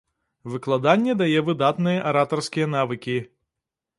[0.53, 3.17] Выкладанне дае выдатныя аратарскія навыкі.